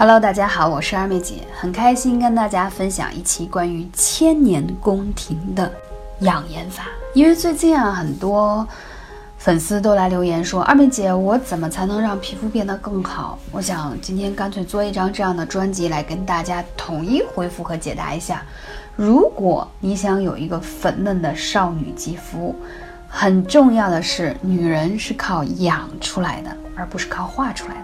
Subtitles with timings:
[0.00, 5.70] Hello，大家好，我是二妹姐，很开心跟大家分享一期关于千年宫廷的
[6.20, 6.84] 养颜法。
[7.12, 8.66] 因为最近啊，很多
[9.36, 13.38] 粉丝都来留言说，二妹姐，我怎么才能让皮肤变得更好？
[13.52, 18.42] 我想今天干脆做一张这样的专辑来跟大家统一回复和解答一下。
[18.96, 22.56] 如果你想有一个粉嫩的少女肌肤，
[23.06, 27.79] 很重要的是，女人是靠养出来的，而不是靠画出来的。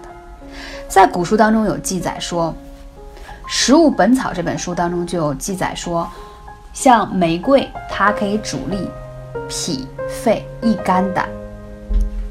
[0.87, 2.53] 在古书当中有记载说，
[3.45, 6.07] 《食物本草》这本书当中就有记载说，
[6.73, 8.89] 像玫瑰，它可以主力
[9.49, 11.27] 脾、肺、益肝胆，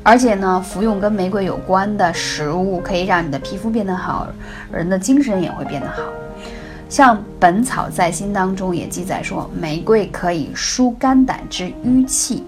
[0.03, 4.27] 而且呢，服用跟玫瑰有关的食物可以让你的皮肤变得好，
[4.73, 6.03] 人的精神也会变得好。
[6.89, 12.43] 像《本草在心》当中也记载说，玫瑰可以疏肝胆之淤气，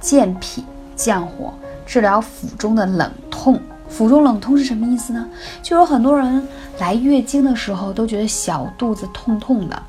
[0.00, 0.64] 健脾
[0.96, 1.52] 降火，
[1.84, 3.60] 治疗腹中的冷痛。
[3.90, 5.28] 腹中冷痛是什么意思呢？
[5.62, 6.46] 就有很多人
[6.78, 9.82] 来月经的时候都觉得小肚子痛痛的，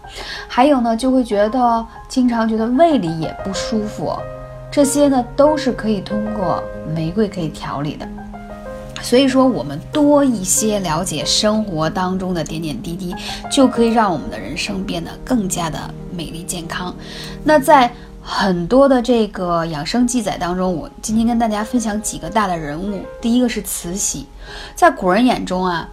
[0.47, 4.11] 还有呢就会觉得经常觉得胃里也不舒服，
[4.69, 6.61] 这些呢都是可以通过
[6.93, 8.05] 玫瑰可以调理的。
[9.01, 13.15] 所以说，我们多一些了解生活当中的点点滴滴，
[13.51, 15.79] 就可以让我们的人生变得更加的
[16.15, 16.93] 美丽健康。
[17.43, 17.91] 那在
[18.23, 23.03] 很多的这个养生记载当中，我今天跟大家分享几个大的人物。
[23.19, 24.27] 第一个是慈禧，
[24.75, 25.89] 在古人眼中啊，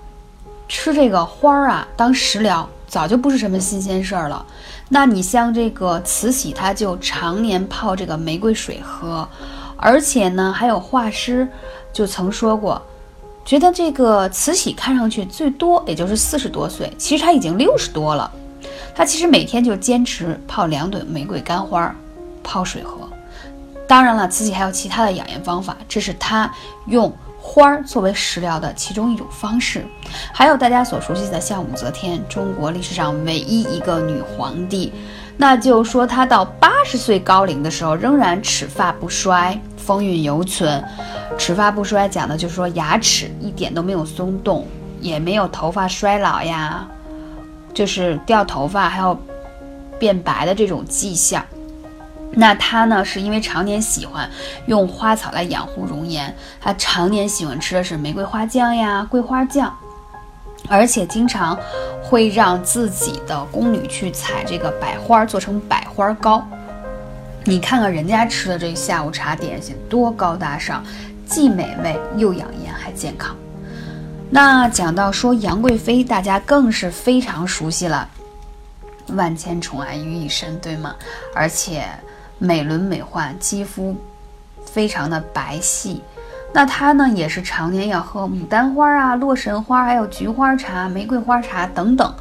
[0.68, 4.44] 吃这个花儿啊当食疗，早就不是什么新鲜事儿了。
[4.90, 9.26] 那你像这个慈禧，她就常年泡这个玫瑰水喝，
[9.76, 11.48] 而且呢，还有画师
[11.92, 12.80] 就曾说过，
[13.44, 18.30] 觉得这个慈禧看上去最多也就是四十多岁，其实她已经六十多了。
[18.94, 21.96] 她其实每天就坚持泡两朵玫瑰干花儿。
[22.48, 23.06] 泡水喝，
[23.86, 26.50] 当然了，慈禧还有其他的养颜方法，这是她
[26.86, 29.86] 用花儿作为食疗的其中一种方式。
[30.32, 34.90] 还有大家所熟悉的像武则天，中国历史上唯一一个女皇帝，
[35.36, 40.82] 那就说她到八十岁高龄的时候，仍然齿发不衰，风韵犹存。
[41.36, 44.66] 齿发不衰讲的就是说牙齿一点都没有松动，
[45.02, 46.88] 也没有头发衰老呀，
[47.74, 49.14] 就是掉头发还有
[49.98, 51.44] 变白的这种迹象。
[52.32, 54.30] 那他呢，是因为常年喜欢
[54.66, 59.74] 用花草来养护容颜，他常年喜欢吃的是玫瑰花酱呀、桂花酱，
[60.68, 61.58] 而且经常
[62.02, 66.46] 会让自己的宫女去采这个百花做成百花糕。
[67.44, 70.84] 你看看人家吃的这下午茶点心多高大上，
[71.26, 73.34] 既美味又养颜还健康。
[74.30, 78.06] 那讲到说杨贵妃，大家更是非常熟悉了，
[79.08, 80.94] 万千宠爱于一身，对吗？
[81.34, 81.84] 而且。
[82.38, 83.96] 美轮美奂，肌肤
[84.64, 86.00] 非常的白皙。
[86.58, 92.12] 那他呢，也是常年要喝牡丹花啊、洛神花，还有菊花茶、玫瑰花茶等等。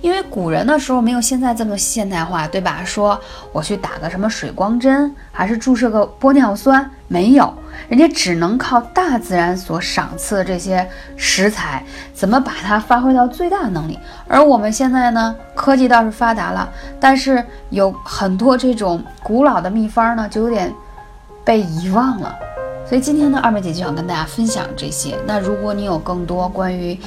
[0.00, 2.82] 因为古人的时候没有现在这么现代化，对吧？
[2.84, 3.16] 说
[3.52, 7.54] 我去打个什么水光针，还是注射个玻尿酸，没有，
[7.88, 10.84] 人家只能靠大自然所赏赐的这些
[11.14, 11.80] 食材，
[12.12, 13.96] 怎么把它发挥到最大能力。
[14.26, 16.68] 而我们现在呢，科技倒是发达了，
[16.98, 20.74] 但是有很多这种古老的秘方呢，就有点
[21.44, 22.34] 被遗忘了。
[22.86, 25.18] 所以今天呢，二妹姐就想跟大家分享这些。
[25.26, 26.98] 那如果你有更多关于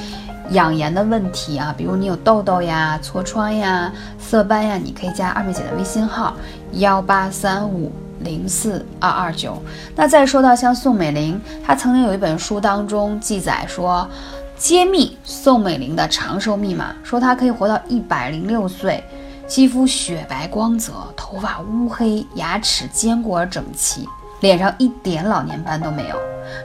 [0.49, 6.35] 养颜的问题啊，比如你有痘痘呀、痤疮呀、色斑呀，你可以加二妹姐的微信号
[6.73, 9.61] 幺八三五零四二二九。
[9.95, 14.09] 那再说到像宋美龄，她曾经有一本书当中记载说，
[14.57, 19.03] 揭秘宋美龄的长寿密码，说她可以活到一百零六岁，
[19.45, 24.07] 肌肤雪白光泽，头发乌黑，牙齿坚固而整齐。
[24.41, 26.15] 脸上一点老年斑都没有，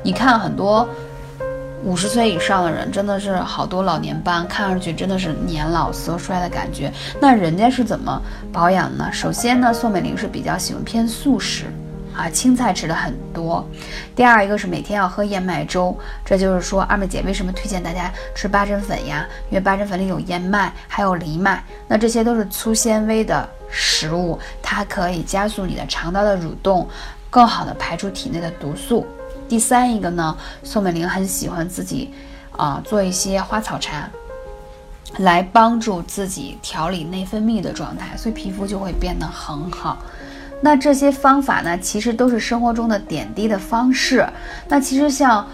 [0.03, 0.89] 你看很多
[1.85, 6.93] 五十岁以上的人，真的是好多老年斑，看上去真的是年老色衰的感觉。
[7.21, 8.23] 那人家是怎么
[8.53, 9.11] 保养呢？
[9.13, 11.65] 首先呢，宋美龄是比较喜欢偏素食
[12.15, 13.67] 啊，青菜吃的很多。
[14.15, 19.27] 第二一个是每天要喝燕麦粥，这就是说二妹姐为什么推荐大家吃八珍粉呀？
[19.51, 26.87] 因为八珍粉里有燕麦，还有藜麦，那这些都是粗纤维的食物，它可以加速你的肠道的蠕动。
[27.33, 29.07] 更好的排出体内的毒素。
[29.49, 32.13] 第三一个呢，宋美龄很喜欢自己
[32.59, 34.07] 啊做一些花草茶，
[35.19, 39.97] 来帮助自己调理内分泌的状态，所以皮肤就会变得很好。
[40.61, 44.29] 那这些方法呢，其实都是生活中的点滴的方式。
[44.69, 45.47] 那其实像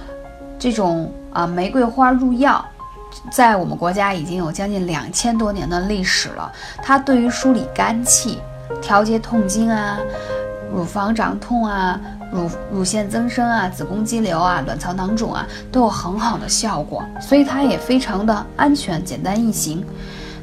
[0.58, 2.64] 这种啊玫瑰花入药，
[3.30, 6.50] 在我们国家已经有将近两千多年的历史了。
[6.82, 8.40] 它对于梳理肝气、
[8.82, 9.98] 调节痛经啊。
[10.72, 12.00] 乳房长痛啊，
[12.32, 19.84] 乳乳腺增生啊、子宫肌瘤啊、卵巢囊肿啊都有很好的效果，所以它也非常的安全、简单易行。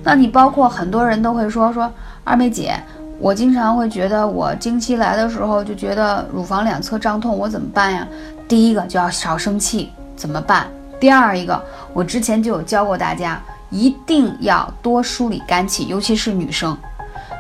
[0.03, 1.91] 那你包括很多人都会说说
[2.23, 2.75] 二妹姐，
[3.19, 8.07] 我经常会觉得我经期来的时候就觉得乳房两侧胀痛，我怎么办呀？
[8.47, 10.67] 第一个就要少生气，怎么办？
[10.99, 11.61] 第二一个，
[11.93, 16.77] 我之前就有教过大家，一定要多梳理肝气，尤其是女生。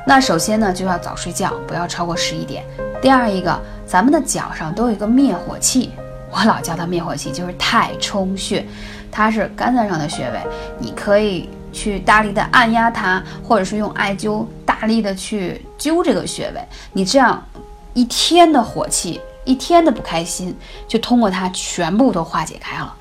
[0.05, 2.63] 那首先呢，就要早睡觉，不要超过十一点。
[3.01, 5.91] 第二一个，咱们的脚上都有一个灭火器，
[6.31, 8.65] 我老叫它灭火器，就是太冲穴，
[9.11, 10.39] 它是肝脏上的穴位，
[10.79, 11.49] 你可以。
[11.75, 17.45] 去大力的按压它，或者是用艾灸大力的去灸这个穴位，你这样
[17.93, 22.95] 一天的火气，一天的不开心，就通过它全部都化解开了。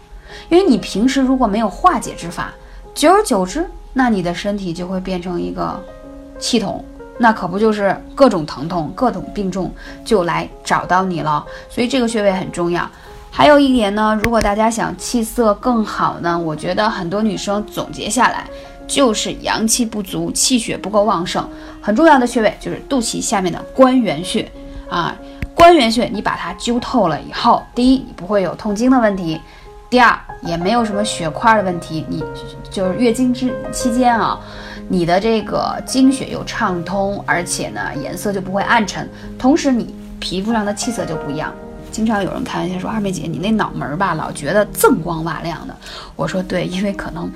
[0.48, 2.52] 因为你平时如果没有化解之法，
[2.96, 5.80] 久而久之，那你的身体就会变成一个
[6.40, 6.84] 气筒，
[7.18, 9.72] 那可不就是各种疼痛、各种病重
[10.04, 11.44] 就来找到你了。
[11.68, 12.88] 所以这个穴位很重要。
[13.30, 18.44] 还有一点呢，如果大家想气色更好呢，我觉得很多女生总结下来
[18.86, 21.44] 就是阳气不足，气血不够旺盛。
[21.80, 24.50] 很重要的穴位就是肚脐下面的关元穴
[24.88, 25.14] 啊，
[25.52, 29.40] 关元穴你把它灸透了以后，第一你不会有痛经的问题，
[29.90, 32.22] 第二也没有什么血块的问题，你
[32.70, 34.38] 就是月经之期间啊，
[34.88, 39.08] 你的这个经血又畅通，而且呢颜色就不会暗沉，
[39.38, 41.52] 同时你皮肤上的气色就不一样。
[41.90, 45.74] 经常有人开玩笑说：“二妹姐，你那脑门儿吧，老觉得锃光瓦亮的。”
[46.16, 47.32] 我说：“对，因为可能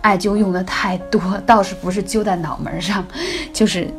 [0.00, 3.04] 艾灸用的太多，倒是不是灸在脑门上，
[3.52, 3.92] 就是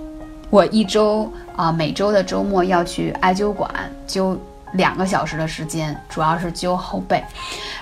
[0.50, 3.70] 我一周啊，每周的周末要去艾灸馆
[4.08, 4.38] 灸
[4.74, 7.24] 两个小时的时间，主要是灸后背，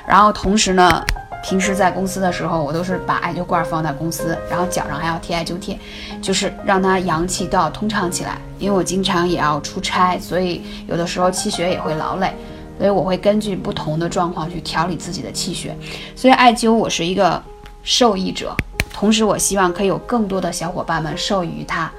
[0.06, 1.04] 然后同时呢。”
[1.44, 5.78] 平时在公司的时候，我都是把艾灸罐放在公司，然后脚上还要贴艾灸贴，
[6.22, 8.38] 就是让它阳气都要通畅起来。
[8.60, 12.34] 因为我经常也要出差，所以有的时候气血也会劳累，
[12.78, 15.76] 所以我会根据不同的状况去调理自己的气血。
[16.16, 17.42] 所以艾灸我是一个
[17.84, 18.56] 受益者，
[18.94, 21.92] 同时我希望可以有更多的小伙伴们受益于它，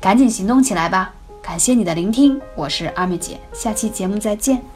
[0.00, 1.12] 赶紧行动起来吧！
[1.42, 4.75] 感谢你的聆听，我是二妹姐，下期节目再见。